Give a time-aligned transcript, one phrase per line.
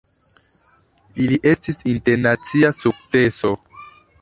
[1.25, 3.53] Ili estis internacia sukceso.